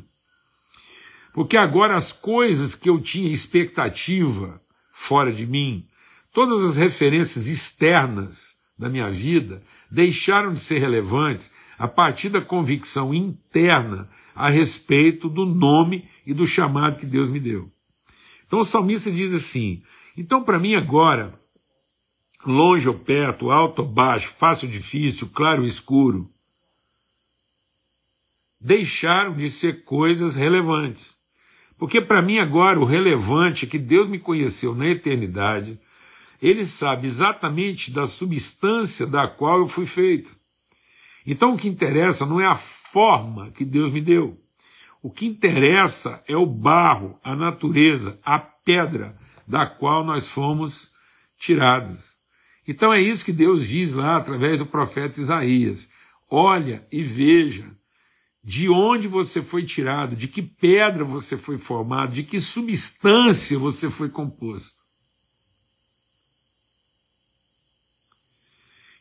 Porque 1.35 1.55
agora 1.55 1.95
as 1.95 2.11
coisas 2.11 2.75
que 2.75 2.89
eu 2.89 2.99
tinha 2.99 3.31
expectativa 3.31 4.59
fora 4.95 5.31
de 5.31 5.45
mim, 5.45 5.85
todas 6.33 6.65
as 6.65 6.77
referências 6.77 7.47
externas 7.47 8.39
da 8.79 8.89
minha 8.89 9.11
vida, 9.11 9.63
deixaram 9.91 10.55
de 10.55 10.61
ser 10.61 10.79
relevantes 10.79 11.51
a 11.79 11.87
partir 11.87 12.31
da 12.31 12.41
convicção 12.41 13.13
interna 13.13 14.09
a 14.35 14.49
respeito 14.49 15.29
do 15.29 15.45
nome 15.45 16.09
e 16.27 16.33
do 16.33 16.47
chamado 16.47 16.99
que 16.99 17.05
Deus 17.05 17.29
me 17.29 17.39
deu. 17.39 17.69
Então 18.47 18.61
o 18.61 18.65
salmista 18.65 19.11
diz 19.11 19.35
assim: 19.35 19.83
então 20.17 20.43
para 20.43 20.59
mim 20.59 20.75
agora 20.75 21.31
longe 22.47 22.89
ou 22.89 22.95
perto, 22.95 23.51
alto 23.51 23.83
ou 23.83 23.89
baixo, 23.89 24.33
fácil 24.39 24.69
ou 24.69 24.73
difícil, 24.73 25.29
claro 25.35 25.63
ou 25.63 25.69
escuro, 25.69 26.27
deixaram 28.61 29.33
de 29.33 29.51
ser 29.51 29.85
coisas 29.85 30.37
relevantes. 30.37 31.17
Porque 31.79 32.01
para 32.01 32.23
mim 32.23 32.39
agora 32.39 32.81
o 32.81 32.85
relevante 32.85 33.65
é 33.65 33.69
que 33.69 33.79
Deus 33.79 34.09
me 34.09 34.19
conheceu 34.19 34.75
na 34.75 34.89
eternidade, 34.89 35.79
ele 36.41 36.65
sabe 36.65 37.07
exatamente 37.07 37.91
da 37.91 38.07
substância 38.07 39.07
da 39.07 39.29
qual 39.29 39.61
eu 39.61 39.69
fui 39.69 39.87
feito. 39.87 40.31
Então 41.27 41.55
o 41.55 41.59
que 41.59 41.69
interessa 41.69 42.27
não 42.27 42.41
é 42.41 42.47
a 42.47 42.57
forma 42.57 43.51
que 43.51 43.65
Deus 43.65 43.93
me 43.93 44.01
deu. 44.01 44.37
O 45.03 45.11
que 45.11 45.27
interessa 45.27 46.23
é 46.27 46.37
o 46.37 46.47
barro, 46.47 47.19
a 47.23 47.37
natureza, 47.37 48.19
a 48.25 48.39
pedra 48.39 49.15
da 49.47 49.67
qual 49.67 50.05
nós 50.05 50.29
fomos 50.29 50.91
tirados. 51.39 52.08
Então 52.69 52.93
é 52.93 53.01
isso 53.01 53.25
que 53.25 53.33
Deus 53.33 53.67
diz 53.67 53.95
lá 53.95 54.19
através 54.19 54.59
do 54.59 54.67
profeta 54.67 55.19
Isaías. 55.19 55.89
Olha 56.31 56.87
e 56.93 57.03
veja 57.03 57.65
de 58.45 58.69
onde 58.69 59.09
você 59.09 59.43
foi 59.43 59.65
tirado, 59.65 60.15
de 60.15 60.29
que 60.29 60.43
pedra 60.43 61.03
você 61.03 61.39
foi 61.39 61.57
formado, 61.57 62.13
de 62.13 62.23
que 62.23 62.39
substância 62.39 63.59
você 63.59 63.91
foi 63.91 64.11
composto. 64.11 64.77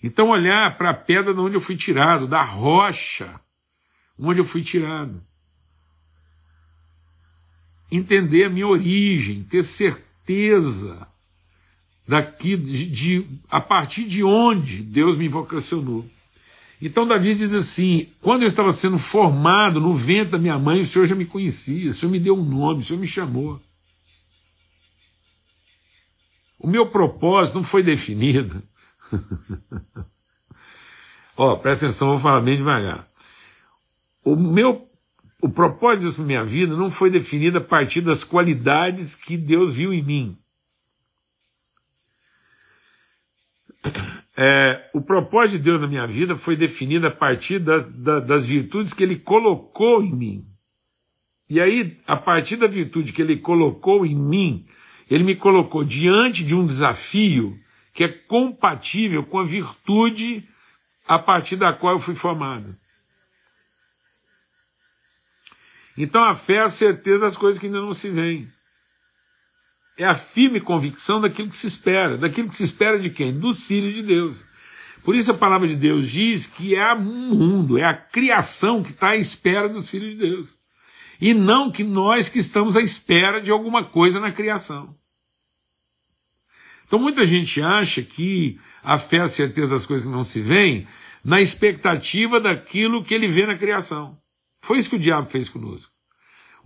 Então 0.01 0.29
olhar 0.29 0.77
para 0.77 0.91
a 0.91 0.93
pedra 0.93 1.33
de 1.33 1.39
onde 1.39 1.55
eu 1.55 1.61
fui 1.61 1.75
tirado, 1.75 2.25
da 2.25 2.41
rocha 2.41 3.37
onde 4.17 4.39
eu 4.39 4.45
fui 4.45 4.63
tirado. 4.63 5.21
Entender 7.91 8.45
a 8.45 8.49
minha 8.49 8.67
origem, 8.67 9.43
ter 9.43 9.63
certeza 9.63 11.05
daqui 12.07 12.55
de, 12.55 12.85
de, 12.85 13.27
a 13.49 13.59
partir 13.59 14.05
de 14.05 14.23
onde 14.23 14.81
Deus 14.81 15.17
me 15.17 15.27
vocacionou. 15.27 16.05
Então 16.81 17.07
Davi 17.07 17.35
diz 17.35 17.53
assim: 17.53 18.07
quando 18.21 18.43
eu 18.43 18.47
estava 18.47 18.71
sendo 18.71 18.97
formado 18.97 19.81
no 19.81 19.93
ventre 19.93 20.31
da 20.31 20.37
minha 20.37 20.57
mãe, 20.57 20.81
o 20.81 20.87
Senhor 20.87 21.07
já 21.07 21.15
me 21.15 21.25
conhecia, 21.25 21.89
o 21.89 21.93
Senhor 21.93 22.11
me 22.11 22.19
deu 22.19 22.35
um 22.37 22.43
nome, 22.43 22.81
o 22.81 22.85
Senhor 22.85 22.99
me 22.99 23.07
chamou. 23.07 23.59
O 26.59 26.67
meu 26.67 26.87
propósito 26.87 27.55
não 27.55 27.63
foi 27.63 27.83
definido. 27.83 28.61
Ó, 31.37 31.53
oh, 31.53 31.57
presta 31.57 31.85
atenção, 31.85 32.09
vou 32.09 32.19
falar 32.19 32.41
bem 32.41 32.57
devagar. 32.57 33.07
O 34.23 34.35
meu 34.35 34.87
o 35.39 35.47
propósito 35.49 36.17
da 36.17 36.23
minha 36.23 36.43
vida 36.43 36.75
não 36.75 36.89
foi 36.89 37.11
definido 37.11 37.59
a 37.59 37.61
partir 37.61 38.01
das 38.01 38.23
qualidades 38.23 39.13
que 39.13 39.37
Deus 39.37 39.75
viu 39.75 39.93
em 39.93 40.01
mim. 40.01 40.35
É, 44.35 44.79
o 44.93 45.01
propósito 45.01 45.57
de 45.57 45.63
Deus 45.63 45.81
na 45.81 45.87
minha 45.87 46.05
vida 46.05 46.35
foi 46.35 46.55
definido 46.55 47.07
a 47.07 47.11
partir 47.11 47.59
da, 47.59 47.79
da, 47.79 48.19
das 48.19 48.45
virtudes 48.45 48.93
que 48.93 49.03
Ele 49.03 49.17
colocou 49.17 50.03
em 50.03 50.13
mim. 50.13 50.43
E 51.49 51.59
aí, 51.59 51.97
a 52.05 52.15
partir 52.15 52.55
da 52.57 52.67
virtude 52.67 53.13
que 53.13 53.21
Ele 53.21 53.37
colocou 53.37 54.05
em 54.05 54.15
mim, 54.15 54.63
Ele 55.09 55.23
me 55.23 55.35
colocou 55.35 55.83
diante 55.83 56.43
de 56.43 56.53
um 56.53 56.67
desafio 56.67 57.57
que 57.95 58.03
é 58.03 58.07
compatível 58.07 59.23
com 59.23 59.39
a 59.39 59.43
virtude 59.43 60.43
a 61.07 61.17
partir 61.17 61.55
da 61.55 61.73
qual 61.73 61.93
eu 61.93 61.99
fui 61.99 62.13
formado. 62.13 62.75
Então 65.97 66.23
a 66.23 66.35
fé 66.35 66.57
é 66.57 66.61
a 66.61 66.69
certeza 66.69 67.21
das 67.21 67.35
coisas 67.35 67.59
que 67.59 67.65
ainda 67.65 67.81
não 67.81 67.93
se 67.93 68.09
veem 68.09 68.47
é 69.97 70.05
a 70.05 70.15
firme 70.15 70.61
convicção 70.61 71.19
daquilo 71.19 71.49
que 71.49 71.57
se 71.57 71.67
espera. 71.67 72.17
Daquilo 72.17 72.49
que 72.49 72.55
se 72.55 72.63
espera 72.63 72.99
de 72.99 73.09
quem? 73.09 73.37
Dos 73.37 73.65
filhos 73.65 73.93
de 73.93 74.03
Deus. 74.03 74.45
Por 75.03 75.15
isso 75.15 75.31
a 75.31 75.33
palavra 75.33 75.67
de 75.67 75.75
Deus 75.75 76.11
diz 76.11 76.45
que 76.45 76.75
é 76.75 76.93
o 76.93 76.99
mundo, 76.99 77.77
é 77.77 77.83
a 77.83 77.93
criação 77.93 78.83
que 78.83 78.91
está 78.91 79.09
à 79.09 79.15
espera 79.15 79.67
dos 79.67 79.89
filhos 79.89 80.11
de 80.11 80.17
Deus. 80.17 80.49
E 81.19 81.33
não 81.33 81.71
que 81.71 81.83
nós 81.83 82.29
que 82.29 82.39
estamos 82.39 82.75
à 82.75 82.81
espera 82.81 83.41
de 83.41 83.49
alguma 83.49 83.83
coisa 83.83 84.19
na 84.19 84.31
criação. 84.31 84.93
Então 86.85 86.99
muita 86.99 87.25
gente 87.25 87.61
acha 87.61 88.01
que 88.01 88.57
a 88.83 88.97
fé 88.97 89.17
é 89.17 89.21
a 89.21 89.27
certeza 89.27 89.69
das 89.69 89.85
coisas 89.85 90.05
que 90.05 90.11
não 90.11 90.23
se 90.23 90.41
veem 90.41 90.87
na 91.23 91.41
expectativa 91.41 92.39
daquilo 92.39 93.03
que 93.03 93.13
ele 93.13 93.27
vê 93.27 93.45
na 93.45 93.57
criação. 93.57 94.15
Foi 94.61 94.77
isso 94.77 94.89
que 94.89 94.95
o 94.95 94.99
diabo 94.99 95.29
fez 95.29 95.49
conosco. 95.49 95.96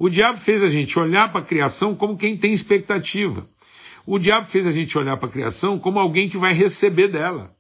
O 0.03 0.09
diabo 0.09 0.39
fez 0.39 0.63
a 0.63 0.69
gente 0.71 0.97
olhar 0.97 1.31
para 1.31 1.41
a 1.41 1.45
criação 1.45 1.95
como 1.95 2.17
quem 2.17 2.35
tem 2.35 2.51
expectativa. 2.51 3.47
O 4.03 4.17
diabo 4.17 4.49
fez 4.49 4.65
a 4.65 4.71
gente 4.71 4.97
olhar 4.97 5.15
para 5.15 5.29
a 5.29 5.31
criação 5.31 5.77
como 5.77 5.99
alguém 5.99 6.27
que 6.27 6.39
vai 6.39 6.55
receber 6.55 7.07
dela. 7.07 7.53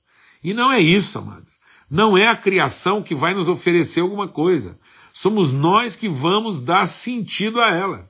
E 0.43 0.51
não 0.51 0.71
é 0.71 0.79
isso, 0.81 1.19
amados. 1.19 1.49
Não 1.87 2.17
é 2.17 2.27
a 2.27 2.35
criação 2.35 3.03
que 3.03 3.13
vai 3.13 3.35
nos 3.35 3.47
oferecer 3.47 3.99
alguma 3.99 4.27
coisa. 4.27 4.75
Somos 5.13 5.51
nós 5.51 5.95
que 5.95 6.09
vamos 6.09 6.63
dar 6.63 6.87
sentido 6.87 7.61
a 7.61 7.75
ela. 7.75 8.03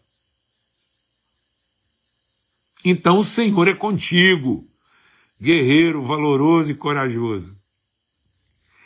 Então 2.86 3.20
o 3.20 3.26
Senhor 3.26 3.68
é 3.68 3.76
contigo, 3.76 4.64
guerreiro, 5.42 6.04
valoroso 6.04 6.72
e 6.72 6.76
corajoso. 6.76 7.52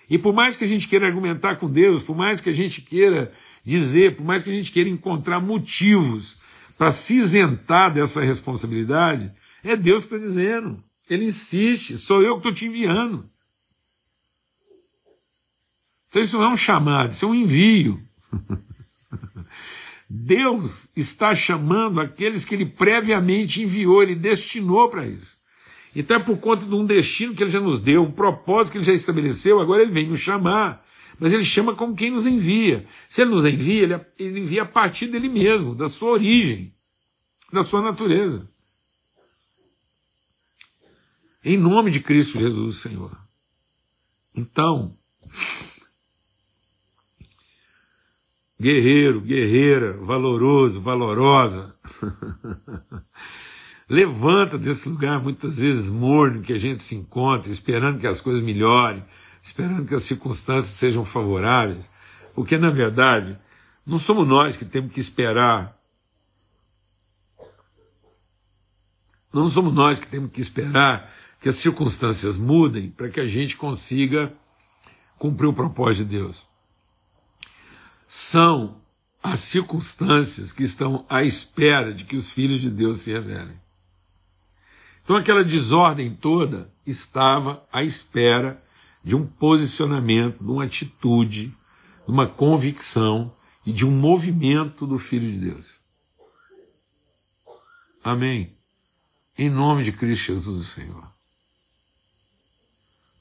E 0.09 0.17
por 0.17 0.33
mais 0.33 0.55
que 0.55 0.63
a 0.63 0.67
gente 0.67 0.87
queira 0.87 1.05
argumentar 1.05 1.57
com 1.57 1.71
Deus, 1.71 2.01
por 2.01 2.17
mais 2.17 2.41
que 2.41 2.49
a 2.49 2.53
gente 2.53 2.81
queira 2.81 3.31
dizer, 3.65 4.15
por 4.15 4.23
mais 4.23 4.43
que 4.43 4.51
a 4.51 4.53
gente 4.53 4.71
queira 4.71 4.89
encontrar 4.89 5.39
motivos 5.39 6.37
para 6.77 6.91
se 6.91 7.17
isentar 7.17 7.93
dessa 7.93 8.23
responsabilidade, 8.23 9.31
é 9.63 9.75
Deus 9.75 10.05
que 10.05 10.15
está 10.15 10.27
dizendo. 10.27 10.77
Ele 11.09 11.25
insiste, 11.25 11.97
sou 11.97 12.21
eu 12.21 12.33
que 12.33 12.39
estou 12.39 12.53
te 12.53 12.65
enviando. 12.65 13.23
Então 16.09 16.21
isso 16.21 16.37
não 16.37 16.45
é 16.45 16.49
um 16.49 16.57
chamado, 16.57 17.11
isso 17.11 17.25
é 17.25 17.27
um 17.27 17.35
envio. 17.35 17.99
Deus 20.09 20.87
está 20.95 21.35
chamando 21.35 21.99
aqueles 21.99 22.45
que 22.45 22.53
ele 22.53 22.65
previamente 22.65 23.61
enviou, 23.61 24.03
ele 24.03 24.15
destinou 24.15 24.89
para 24.89 25.05
isso. 25.05 25.35
Então 25.95 26.17
é 26.17 26.19
por 26.19 26.37
conta 26.37 26.65
de 26.65 26.73
um 26.73 26.85
destino 26.85 27.33
que 27.33 27.43
ele 27.43 27.51
já 27.51 27.59
nos 27.59 27.79
deu, 27.79 28.03
um 28.03 28.11
propósito 28.11 28.73
que 28.73 28.77
ele 28.77 28.85
já 28.85 28.93
estabeleceu, 28.93 29.59
agora 29.59 29.81
ele 29.81 29.91
vem 29.91 30.07
nos 30.07 30.19
chamar. 30.19 30.84
Mas 31.19 31.33
ele 31.33 31.43
chama 31.43 31.75
como 31.75 31.95
quem 31.95 32.11
nos 32.11 32.27
envia. 32.27 32.85
Se 33.09 33.21
ele 33.21 33.31
nos 33.31 33.45
envia, 33.45 33.83
ele, 33.83 33.99
ele 34.17 34.39
envia 34.41 34.63
a 34.63 34.65
partir 34.65 35.07
dele 35.07 35.29
mesmo, 35.29 35.73
da 35.73 35.87
sua 35.87 36.09
origem, 36.11 36.71
da 37.51 37.63
sua 37.63 37.81
natureza. 37.81 38.45
Em 41.43 41.57
nome 41.57 41.91
de 41.91 41.99
Cristo 41.99 42.39
Jesus, 42.39 42.77
Senhor. 42.77 43.15
Então, 44.35 44.91
guerreiro, 48.59 49.21
guerreira, 49.21 49.93
valoroso, 49.93 50.81
valorosa. 50.81 51.73
Levanta 53.87 54.57
desse 54.57 54.89
lugar 54.89 55.21
muitas 55.21 55.59
vezes 55.59 55.89
morno 55.89 56.41
que 56.41 56.51
a 56.51 56.57
gente 56.57 56.81
se 56.81 56.95
encontra, 56.95 57.51
esperando 57.51 57.99
que 57.99 58.07
as 58.07 58.19
coisas 58.19 58.43
melhorem, 58.43 59.03
esperando 59.45 59.87
que 59.87 59.93
as 59.93 60.01
circunstâncias 60.01 60.73
sejam 60.73 61.05
favoráveis, 61.05 61.85
porque 62.33 62.57
na 62.57 62.71
verdade 62.71 63.37
não 63.85 63.99
somos 63.99 64.27
nós 64.27 64.57
que 64.57 64.65
temos 64.65 64.91
que 64.91 64.99
esperar. 64.99 65.71
Não 69.31 69.47
somos 69.47 69.71
nós 69.71 69.99
que 69.99 70.07
temos 70.07 70.31
que 70.31 70.41
esperar 70.41 71.13
que 71.39 71.47
as 71.47 71.57
circunstâncias 71.57 72.37
mudem 72.37 72.89
para 72.89 73.07
que 73.07 73.19
a 73.19 73.27
gente 73.27 73.55
consiga 73.55 74.33
cumprir 75.19 75.45
o 75.45 75.53
propósito 75.53 76.05
de 76.05 76.17
Deus. 76.17 76.41
São 78.07 78.75
as 79.21 79.41
circunstâncias 79.41 80.51
que 80.51 80.63
estão 80.63 81.05
à 81.07 81.23
espera 81.23 81.93
de 81.93 82.03
que 82.03 82.15
os 82.15 82.31
filhos 82.31 82.61
de 82.61 82.71
Deus 82.71 83.01
se 83.01 83.13
revelem. 83.13 83.55
Então 85.03 85.15
aquela 85.15 85.43
desordem 85.43 86.15
toda 86.15 86.67
estava 86.87 87.63
à 87.71 87.83
espera 87.83 88.64
de 89.05 89.15
um 89.15 89.25
posicionamento, 89.25 90.43
de 90.43 90.49
uma 90.49 90.65
atitude, 90.65 91.47
de 91.47 92.11
uma 92.11 92.27
convicção 92.27 93.31
e 93.65 93.71
de 93.71 93.85
um 93.85 93.91
movimento 93.91 94.85
do 94.87 94.99
Filho 94.99 95.31
de 95.31 95.51
Deus. 95.51 95.67
Amém. 98.03 98.51
Em 99.37 99.49
nome 99.49 99.83
de 99.83 99.91
Cristo 99.91 100.33
Jesus, 100.33 100.69
Senhor. 100.69 101.07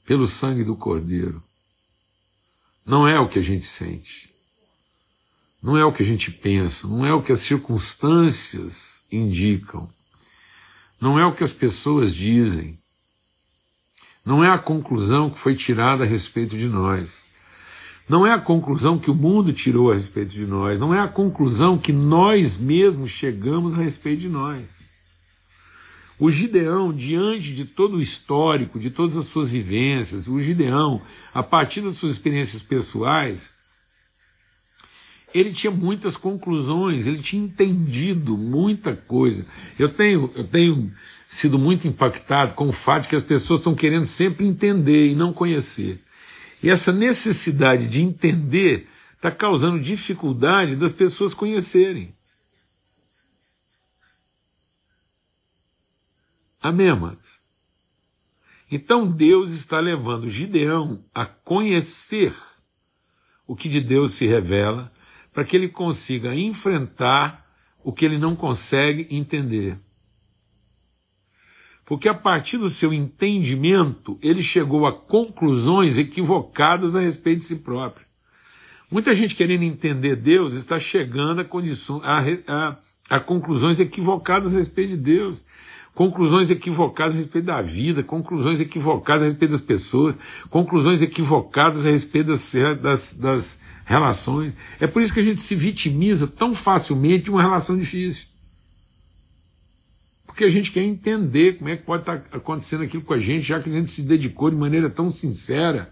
Pelo 0.05 0.27
sangue 0.27 0.63
do 0.63 0.75
Cordeiro. 0.75 1.41
Não 2.85 3.07
é 3.07 3.19
o 3.19 3.29
que 3.29 3.39
a 3.39 3.43
gente 3.43 3.65
sente. 3.65 4.29
Não 5.63 5.77
é 5.77 5.85
o 5.85 5.93
que 5.93 6.03
a 6.03 6.05
gente 6.05 6.31
pensa. 6.31 6.87
Não 6.87 7.05
é 7.05 7.13
o 7.13 7.23
que 7.23 7.31
as 7.31 7.41
circunstâncias 7.41 9.05
indicam 9.11 9.87
não 10.99 11.19
é 11.19 11.25
o 11.25 11.35
que 11.35 11.43
as 11.43 11.53
pessoas 11.53 12.15
dizem, 12.15 12.77
não 14.25 14.43
é 14.43 14.49
a 14.49 14.57
conclusão 14.57 15.29
que 15.29 15.39
foi 15.39 15.55
tirada 15.55 16.03
a 16.03 16.07
respeito 16.07 16.57
de 16.57 16.67
nós, 16.67 17.23
não 18.09 18.25
é 18.25 18.33
a 18.33 18.39
conclusão 18.39 18.97
que 18.97 19.11
o 19.11 19.15
mundo 19.15 19.53
tirou 19.53 19.91
a 19.91 19.95
respeito 19.95 20.31
de 20.31 20.45
nós, 20.45 20.79
não 20.79 20.93
é 20.93 20.99
a 20.99 21.07
conclusão 21.07 21.77
que 21.77 21.91
nós 21.91 22.57
mesmos 22.57 23.11
chegamos 23.11 23.75
a 23.75 23.81
respeito 23.81 24.21
de 24.21 24.29
nós. 24.29 24.63
O 26.17 26.31
Gideão, 26.31 26.93
diante 26.93 27.53
de 27.53 27.65
todo 27.65 27.97
o 27.97 28.01
histórico, 28.01 28.79
de 28.79 28.89
todas 28.89 29.17
as 29.17 29.25
suas 29.25 29.49
vivências, 29.49 30.27
o 30.27 30.41
Gideão, 30.41 31.01
a 31.33 31.43
partir 31.43 31.81
das 31.81 31.97
suas 31.97 32.13
experiências 32.13 32.61
pessoais, 32.61 33.53
ele 35.33 35.51
tinha 35.51 35.71
muitas 35.71 36.15
conclusões, 36.15 37.05
ele 37.05 37.21
tinha 37.21 37.43
entendido 37.43 38.37
muita 38.37 38.95
coisa. 38.95 39.45
Eu 39.77 39.89
tenho, 39.89 40.31
eu 40.33 40.45
tenho 40.45 40.89
sido 41.35 41.59
muito 41.59 41.87
impactado 41.87 42.53
com 42.53 42.69
o 42.69 42.73
fato 42.73 43.03
de 43.03 43.09
que 43.09 43.15
as 43.15 43.23
pessoas 43.23 43.59
estão 43.59 43.75
querendo 43.75 44.05
sempre 44.05 44.45
entender 44.45 45.07
e 45.07 45.15
não 45.15 45.33
conhecer. 45.33 46.01
E 46.61 46.69
essa 46.69 46.91
necessidade 46.91 47.87
de 47.87 48.01
entender 48.01 48.87
está 49.15 49.31
causando 49.31 49.79
dificuldade 49.79 50.75
das 50.75 50.91
pessoas 50.91 51.33
conhecerem. 51.33 52.13
Amém, 56.61 56.89
amados? 56.89 57.35
Então 58.71 59.09
Deus 59.09 59.51
está 59.51 59.79
levando 59.79 60.29
Gideão 60.29 60.99
a 61.13 61.25
conhecer 61.25 62.35
o 63.47 63.55
que 63.55 63.69
de 63.69 63.79
Deus 63.79 64.13
se 64.13 64.25
revela 64.25 64.91
para 65.33 65.43
que 65.43 65.55
ele 65.55 65.69
consiga 65.69 66.33
enfrentar 66.33 67.45
o 67.83 67.93
que 67.93 68.03
ele 68.03 68.17
não 68.17 68.35
consegue 68.35 69.07
entender. 69.11 69.77
Porque 71.85 72.09
a 72.09 72.13
partir 72.13 72.57
do 72.57 72.69
seu 72.69 72.91
entendimento, 72.91 74.17
ele 74.21 74.41
chegou 74.41 74.87
a 74.87 74.93
conclusões 74.93 75.97
equivocadas 75.97 76.95
a 76.95 77.01
respeito 77.01 77.39
de 77.39 77.45
si 77.45 77.55
próprio. 77.57 78.05
Muita 78.91 79.13
gente 79.13 79.35
querendo 79.35 79.63
entender 79.63 80.15
Deus 80.15 80.55
está 80.55 80.79
chegando 80.79 81.41
a, 81.41 81.43
condições, 81.43 82.01
a, 82.03 82.19
a, 82.47 82.77
a 83.17 83.19
conclusões 83.19 83.79
equivocadas 83.79 84.53
a 84.53 84.57
respeito 84.57 84.91
de 84.91 84.97
Deus 84.97 85.45
conclusões 85.95 86.51
equivocadas 86.51 87.13
a 87.13 87.17
respeito 87.17 87.45
da 87.45 87.61
vida, 87.61 88.03
conclusões 88.03 88.59
equivocadas 88.59 89.23
a 89.23 89.27
respeito 89.27 89.51
das 89.51 89.61
pessoas, 89.61 90.17
conclusões 90.49 91.01
equivocadas 91.01 91.85
a 91.85 91.89
respeito 91.89 92.27
das, 92.27 92.53
das, 92.81 93.13
das, 93.13 93.65
relações. 93.85 94.53
É 94.79 94.87
por 94.87 95.01
isso 95.01 95.13
que 95.13 95.19
a 95.19 95.23
gente 95.23 95.39
se 95.39 95.55
vitimiza 95.55 96.27
tão 96.27 96.55
facilmente 96.55 97.25
de 97.25 97.31
uma 97.31 97.41
relação 97.41 97.77
difícil. 97.77 98.25
Porque 100.35 100.43
a 100.43 100.49
gente 100.49 100.69
quer 100.69 100.83
entender 100.83 101.57
como 101.57 101.69
é 101.69 101.77
que 101.77 101.85
pode 101.85 102.01
estar 102.01 102.21
acontecendo 102.33 102.83
aquilo 102.83 103.03
com 103.03 103.13
a 103.13 103.19
gente, 103.21 103.47
já 103.47 103.57
que 103.57 103.69
a 103.69 103.71
gente 103.71 103.89
se 103.89 104.01
dedicou 104.01 104.49
de 104.49 104.57
maneira 104.57 104.89
tão 104.89 105.09
sincera. 105.09 105.89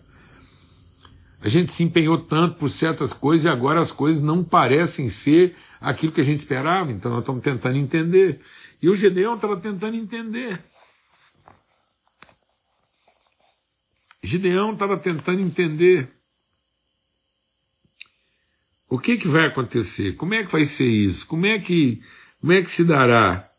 A 1.42 1.48
gente 1.48 1.72
se 1.72 1.82
empenhou 1.82 2.18
tanto 2.18 2.58
por 2.58 2.70
certas 2.70 3.14
coisas 3.14 3.46
e 3.46 3.48
agora 3.48 3.80
as 3.80 3.90
coisas 3.90 4.22
não 4.22 4.44
parecem 4.44 5.10
ser 5.10 5.56
aquilo 5.80 6.12
que 6.12 6.20
a 6.20 6.26
gente 6.26 6.40
esperava, 6.40 6.92
então 6.92 7.10
nós 7.10 7.22
estamos 7.22 7.42
tentando 7.42 7.78
entender. 7.78 8.42
E 8.82 8.90
o 8.90 8.98
Gedeão 8.98 9.36
estava 9.36 9.56
tentando 9.56 9.96
entender. 9.96 10.60
Gideão 14.22 14.74
estava 14.74 14.98
tentando 14.98 15.40
entender. 15.40 16.10
O 18.90 19.00
que, 19.00 19.16
que 19.16 19.30
vai 19.30 19.46
acontecer? 19.46 20.18
Como 20.18 20.34
é 20.34 20.44
que 20.44 20.52
vai 20.52 20.66
ser 20.66 20.90
isso? 20.90 21.26
Como 21.28 21.46
é 21.46 21.60
que, 21.60 22.02
como 22.42 22.52
é 22.52 22.62
que 22.62 22.70
se 22.70 22.84
dará? 22.84 23.53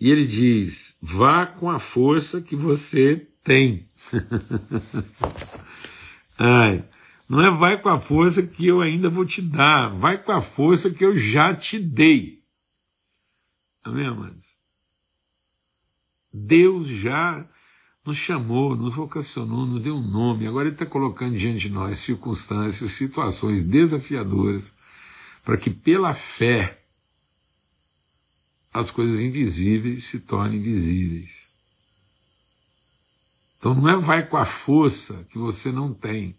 E 0.00 0.10
ele 0.10 0.26
diz: 0.26 0.94
vá 1.02 1.46
com 1.46 1.70
a 1.70 1.78
força 1.78 2.40
que 2.40 2.54
você 2.54 3.26
tem. 3.44 3.84
Ai, 6.38 6.84
não 7.28 7.40
é 7.40 7.50
vai 7.50 7.80
com 7.80 7.88
a 7.88 7.98
força 7.98 8.42
que 8.42 8.66
eu 8.66 8.80
ainda 8.80 9.08
vou 9.08 9.24
te 9.24 9.40
dar, 9.40 9.88
vai 9.88 10.22
com 10.22 10.32
a 10.32 10.42
força 10.42 10.90
que 10.90 11.04
eu 11.04 11.18
já 11.18 11.54
te 11.54 11.78
dei. 11.78 12.34
Amém, 13.82 14.06
amados? 14.06 14.44
Deus 16.32 16.88
já 16.88 17.44
nos 18.04 18.18
chamou, 18.18 18.76
nos 18.76 18.94
vocacionou, 18.94 19.66
nos 19.66 19.82
deu 19.82 19.96
um 19.96 20.06
nome, 20.06 20.46
agora 20.46 20.68
Ele 20.68 20.74
está 20.74 20.86
colocando 20.86 21.36
diante 21.36 21.60
de 21.60 21.70
nós 21.70 21.98
circunstâncias, 21.98 22.92
situações 22.92 23.64
desafiadoras, 23.64 24.70
para 25.44 25.56
que 25.56 25.70
pela 25.70 26.14
fé 26.14 26.76
as 28.76 28.90
coisas 28.90 29.20
invisíveis 29.20 30.04
se 30.04 30.20
tornem 30.20 30.60
visíveis. 30.60 31.30
Então 33.58 33.74
não 33.74 33.88
é 33.88 33.96
vai 33.96 34.26
com 34.26 34.36
a 34.36 34.44
força 34.44 35.26
que 35.30 35.38
você 35.38 35.72
não 35.72 35.94
tem, 35.94 36.36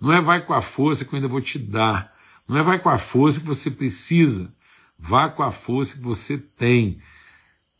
não 0.00 0.12
é 0.12 0.20
vai 0.20 0.44
com 0.44 0.52
a 0.52 0.60
força 0.60 1.04
que 1.04 1.12
eu 1.12 1.16
ainda 1.16 1.28
vou 1.28 1.40
te 1.40 1.56
dar, 1.56 2.12
não 2.48 2.58
é 2.58 2.62
vai 2.64 2.80
com 2.80 2.88
a 2.88 2.98
força 2.98 3.38
que 3.38 3.46
você 3.46 3.70
precisa, 3.70 4.52
vá 4.98 5.28
com 5.28 5.44
a 5.44 5.52
força 5.52 5.94
que 5.94 6.02
você 6.02 6.36
tem 6.36 7.00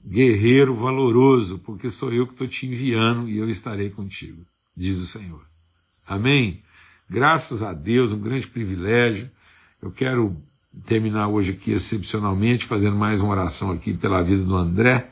guerreiro 0.07 0.77
valoroso, 0.77 1.59
porque 1.67 1.91
sou 1.91 2.13
eu 2.13 2.25
que 2.25 2.35
estou 2.35 2.47
te 2.47 2.67
enviando 2.67 3.29
e 3.29 3.37
eu 3.37 3.51
estarei 3.51 3.91
contigo, 3.91 4.41
diz 4.77 4.97
o 4.97 5.07
Senhor. 5.09 5.43
Amém? 6.07 6.63
Graças 7.11 7.65
a 7.65 7.73
Deus, 7.73 8.13
um 8.13 8.21
grande 8.21 8.47
privilégio. 8.47 9.29
Eu 9.83 9.91
quero 9.91 10.37
terminar 10.87 11.29
hoje 11.29 11.51
aqui 11.51 11.73
excepcionalmente, 11.73 12.67
fazendo 12.67 12.97
mais 12.97 13.21
uma 13.21 13.31
oração 13.31 13.73
aqui 13.73 13.95
pela 13.95 14.23
vida 14.23 14.45
do 14.45 14.57
André. 14.57 15.09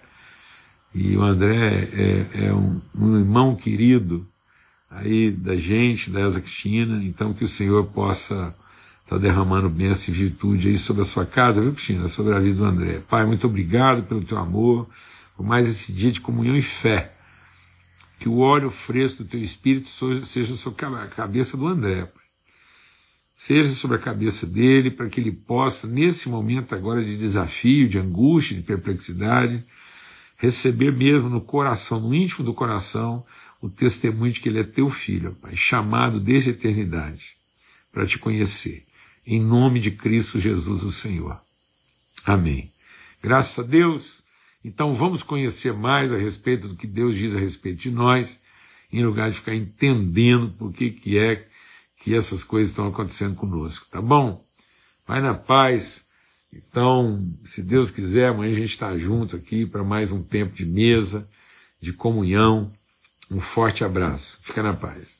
E 0.95 1.17
o 1.17 1.23
André 1.23 1.89
é, 1.93 2.47
é 2.47 2.53
um, 2.53 2.81
um, 2.99 3.19
irmão 3.19 3.55
querido. 3.55 4.27
aí 4.91 5.31
da 5.31 5.57
gente, 5.57 6.11
da 6.11 6.21
Elza 6.21 6.41
Cristina, 6.41 7.03
então 7.05 7.35
que 7.35 7.45
o 7.45 7.49
Senhor 7.49 7.85
possa 7.93 8.35
estar 9.03 9.17
tá 9.17 9.19
derramando 9.19 9.69
bênção 9.69 10.15
e 10.15 10.17
virtude 10.17 10.69
aí 10.69 10.79
sobre 10.79 11.03
a 11.03 11.05
sua 11.05 11.27
casa, 11.27 11.61
viu, 11.61 11.73
Cristina? 11.73 12.09
Sobre 12.09 12.35
a 12.35 12.39
vida 12.39 12.57
do 12.57 12.65
André. 12.65 13.01
Pai, 13.09 13.27
muito 13.27 13.47
obrigado 13.47 14.03
pelo 14.05 14.25
teu 14.25 14.39
amor, 14.39 14.89
por 15.37 15.45
mais 15.45 15.69
esse 15.69 15.93
dia 15.93 16.11
de 16.13 16.21
comunhão 16.21 16.57
e 16.57 16.63
fé. 16.63 17.13
Que 18.19 18.29
o 18.29 18.39
óleo 18.39 18.71
fresco 18.71 19.23
do 19.23 19.29
teu 19.29 19.43
espírito 19.43 19.91
seja 20.25 20.55
sobre 20.55 20.87
a 20.87 21.07
cabeça 21.09 21.57
do 21.57 21.67
André. 21.67 22.09
Seja 23.39 23.71
sobre 23.71 23.99
a 23.99 24.01
cabeça 24.01 24.47
dele, 24.47 24.91
para 24.91 25.11
que 25.11 25.21
ele 25.21 25.31
possa, 25.31 25.87
nesse 25.87 26.27
momento 26.31 26.75
agora 26.75 27.05
de 27.05 27.19
desafio, 27.19 27.87
de 27.87 27.99
angústia, 27.99 28.57
de 28.57 28.63
perplexidade, 28.63 29.63
receber 30.39 30.91
mesmo 30.91 31.29
no 31.29 31.43
coração, 31.43 32.01
no 32.01 32.15
íntimo 32.15 32.43
do 32.43 32.55
coração, 32.55 33.23
o 33.61 33.69
testemunho 33.69 34.33
de 34.33 34.41
que 34.41 34.49
ele 34.49 34.61
é 34.61 34.65
teu 34.65 34.91
filho, 34.91 35.37
Pai, 35.43 35.55
chamado 35.55 36.19
desde 36.19 36.49
a 36.49 36.53
eternidade 36.53 37.37
para 37.93 38.07
te 38.07 38.19
conhecer. 38.19 38.83
Em 39.27 39.41
nome 39.41 39.81
de 39.81 39.91
Cristo 39.91 40.41
Jesus, 40.41 40.83
o 40.83 40.93
Senhor. 40.93 41.37
Amém. 42.25 42.71
Graças 43.23 43.59
a 43.59 43.69
Deus. 43.69 44.23
Então 44.65 44.95
vamos 44.95 45.23
conhecer 45.23 45.75
mais 45.75 46.13
a 46.13 46.17
respeito 46.17 46.69
do 46.69 46.77
que 46.77 46.87
Deus 46.87 47.15
diz 47.15 47.35
a 47.35 47.39
respeito 47.39 47.83
de 47.83 47.91
nós, 47.91 48.39
em 48.93 49.05
lugar 49.05 49.31
de 49.31 49.39
ficar 49.39 49.55
entendendo 49.55 50.49
por 50.59 50.73
que, 50.73 50.91
que 50.91 51.19
é 51.19 51.47
que 52.07 52.15
essas 52.15 52.45
coisas 52.45 52.71
estão 52.71 52.87
acontecendo 52.87 53.35
conosco, 53.35 53.85
tá 53.91 54.01
bom? 54.01 54.41
Vai 55.09 55.21
na 55.21 55.35
paz. 55.35 56.03
Então, 56.53 57.21
se 57.49 57.61
Deus 57.61 57.91
quiser, 57.91 58.29
amanhã 58.29 58.53
a 58.53 58.61
gente 58.61 58.71
está 58.71 58.97
junto 58.97 59.35
aqui 59.35 59.67
para 59.67 59.83
mais 59.83 60.13
um 60.13 60.23
tempo 60.23 60.55
de 60.55 60.65
mesa, 60.65 61.29
de 61.83 61.93
comunhão. 61.93 62.71
Um 63.29 63.41
forte 63.41 63.83
abraço. 63.83 64.39
Fica 64.45 64.63
na 64.63 64.73
paz. 64.73 65.16